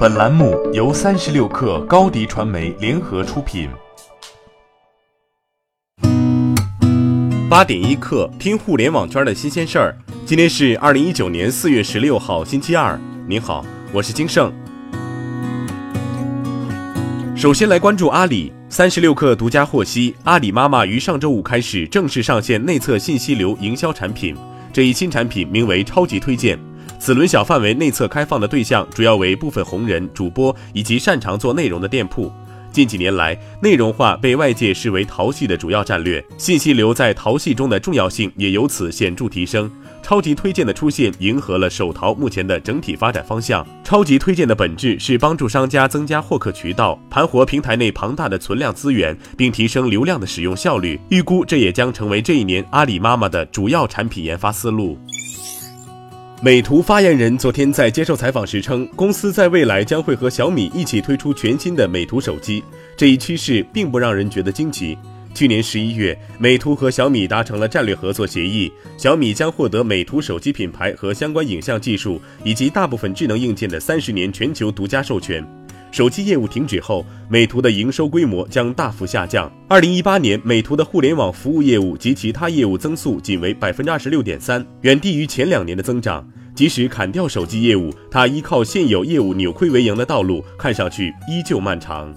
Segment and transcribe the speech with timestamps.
[0.00, 3.68] 本栏目由三十六氪高低传媒联合出品。
[7.50, 9.94] 八点一刻，听互联网圈的新鲜事儿。
[10.24, 12.98] 今天是二零一九年四月十六号，星期二。
[13.28, 14.50] 您好，我是金盛。
[17.36, 18.50] 首先来关注阿里。
[18.70, 24.34] 三十六氪独家获悉，阿里妈妈于上周五开始正式上线内测信息流营销产品。
[24.72, 26.58] 这一新产品名为“超级推荐”。
[27.00, 32.30] 此轮小范围内测开放的对象主要为部分红人、主播以及擅长做内容的店铺。
[32.70, 39.68] 近几年来，内容化被外界视为淘系的主要战略，信息流在淘系中的重要性也由此显著提升。
[40.02, 43.66] 超级推荐的出现，迎合了手淘目前的整体发展方向。
[43.82, 51.00] 超级推荐的本质是帮助商家增加获客渠道，盘活平台内庞大的存量资源，并提升流量的使用效率。
[51.08, 54.98] 预估这也将成为这一年阿里妈妈的主要产品研发思路。
[56.42, 62.64] 美图发言人昨天在接受采访时称，公司在未来将会和小米一起推出全新的美图手机。
[62.96, 64.96] 这一趋势并不让人觉得惊奇。
[65.34, 75.46] 去年十一月，美图和小米达成了战略合作协议，小米将获得美图手机品牌和相关影像技术以及大部分智能硬件的三十年全球独家授权。
[75.92, 79.50] 手机业务停止后，美图的营收规模将大幅下降。
[79.68, 86.26] 二零一八年，美图的互联网服务业务及其他业务增速仅为百分之二十六点三，远低于前两年的增长。
[86.54, 92.12] 即使砍掉手机业务，它依靠现有业务扭亏为盈的道路，看上去依旧漫长。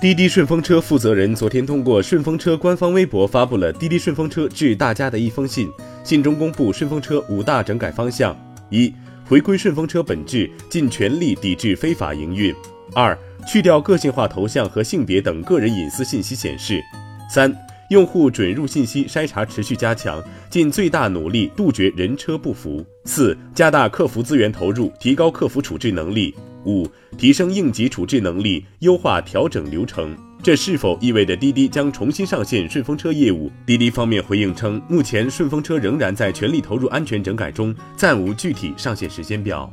[0.00, 5.68] 滴滴顺风车负责人昨天通过顺风车官方微博发布了滴滴顺风车致大家的一封信，
[6.02, 8.36] 信中公布顺风车五大整改方向：
[8.70, 8.92] 一。
[9.24, 12.54] 回归顺风车本质，尽全力抵制非法营运。
[12.94, 16.82] 二、去掉个性化头像和性别等个人隐私信息显示。
[17.30, 17.54] 三、
[17.88, 22.84] 用户准入信息筛查持续加强，尽最大努力杜绝人车不符。
[23.04, 26.34] 四、加大客服资源投入，提高客服处置能力。
[26.64, 30.16] 五、提升应急处置能力，优化调整流程。
[30.42, 33.48] 这是否意味着滴滴将重新上线顺风车业务？
[33.64, 39.72] 滴滴方面回应称，目前顺风车仍然在全力投入安全整改中，暂无具体上线时间表。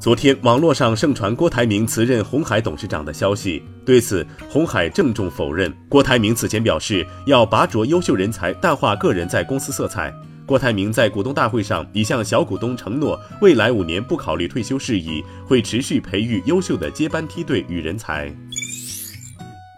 [0.00, 5.72] 昨天，网络上盛传郭台铭辞任红海董事长的消息，对此，红海郑重否认。
[5.88, 10.12] 郭台铭此前表示，要拔擢优秀人才，淡化个人在公司色彩。
[10.44, 18.34] 郭台铭在股东大会上已向小股东承诺，未来五年不考虑退休事宜，会持续培育优秀的接班梯队与人才。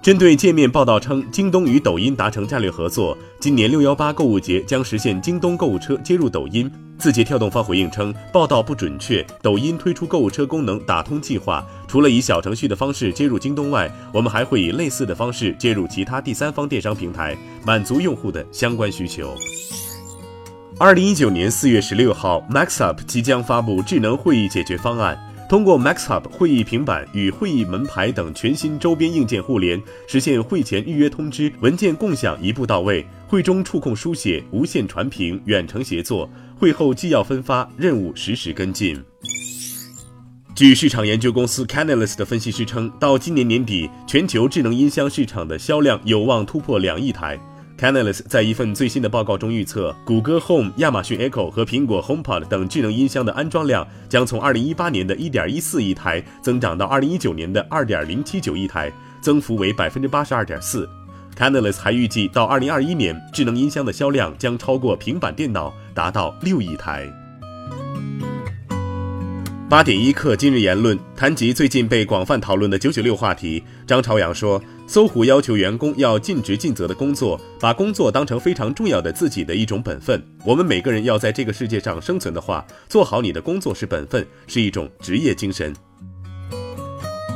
[0.03, 6.69] 针对界面报道称，京东与抖音达成战略合作，今年六幺八购物节将实现京东购物车接入抖音。
[6.99, 9.25] 字节跳动方回应称，报道不准确。
[9.41, 19.33] 抖音推出购物车功能打通计划，除了以小程序的方式接入京东外，我们还会以类似的方式接入其他第三方电商平台，满足用户的相关需求。
[20.79, 25.17] 二零一九年四月十六号，MaxUp 即将发布智能会议解决方案。
[25.53, 36.27] 通过 MaxHub 会议平板与会议门牌等全新周边硬件互联，实现会前预约通知、文件共享一步到位，会中触控书写、无线传屏、远程协作，
[36.59, 38.99] 会后纪要分发，任务实时跟进。
[40.55, 47.39] 据市场研究公司 Canalys 的分析师称，到今年年底，全球智能音箱市场的销量有望突破两亿台。
[47.83, 60.87] Canalys 在一份最新的报告中预测，谷歌 Home、亚马逊 Echo 和苹果 HomePod 等智能音箱的安装量将从2018年的1.14亿台增长到2019年的2.079亿台，增幅为82.4%。
[61.37, 67.13] Canalys 还预计，到2021年，智能音箱的销量将超过平板电脑，达到6亿台。
[69.69, 73.65] 八点一刻，今日言论谈及最近被广泛讨论的“九九六”话题。
[73.87, 80.23] 张朝阳说：“搜狐要求员工要尽职尽责的工作，把工作当成非常重要的自己的一种本分。
[80.45, 85.75] 我们每个人要在这个世界上生存的话，做好你的工作是本分，是一种职业精神。”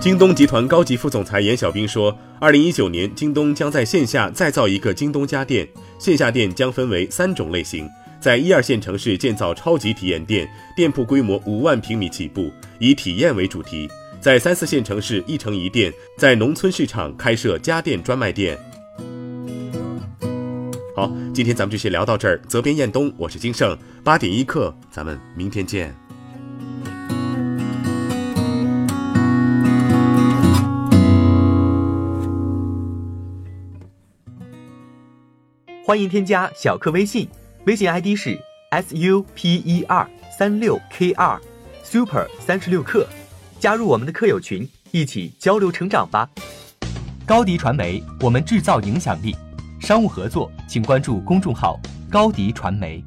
[0.02, 5.66] 京东集团高级副总裁严小兵说：“二零一九年，京东将在线下再造一个京东家电，
[5.98, 7.88] 线下店将分为三种类型。”
[8.20, 10.46] 在一二线城市建造超级体验店，
[10.76, 13.88] 店铺规模五万平米起步，以体验为主题；
[14.26, 18.58] 在三四线城市一城一店，在农村市场开设家电专卖店。
[20.96, 22.36] 好，今天咱们就先聊到这儿。
[22.48, 25.94] 责编：彦东，我是金盛，八点一刻，咱们明天见。
[35.84, 37.28] 欢迎添加小课微信。
[37.66, 38.36] 微信 ID 是
[38.70, 41.40] s u p e r 三六 k 二
[41.84, 43.06] super 三十六课，
[43.58, 46.28] 加入我们的客友群，一起交流成长吧。
[47.24, 49.34] 高迪传媒，我们制造影响力。
[49.80, 51.80] 商务合作，请关注公众号
[52.10, 53.02] 高迪传媒。